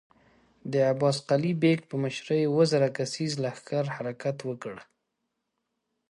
[0.71, 4.75] د عباس قلي بېګ په مشری اووه زره کسيز لښکر حرکت وکړ.